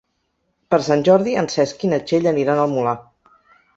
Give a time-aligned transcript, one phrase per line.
[0.73, 2.99] Per Sant Jordi en Cesc i na Txell aniran al Molar.